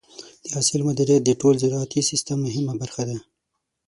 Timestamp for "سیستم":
2.09-2.37